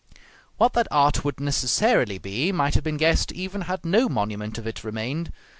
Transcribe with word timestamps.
What 0.57 0.73
that 0.73 0.87
art 0.89 1.23
would 1.23 1.39
necessarily 1.39 2.17
be, 2.17 2.51
might 2.51 2.73
have 2.73 2.83
been 2.83 2.97
guessed 2.97 3.31
even 3.33 3.61
had 3.61 3.85
no 3.85 4.09
monument 4.09 4.57
of 4.57 4.65
it 4.65 4.83
remained. 4.83 5.31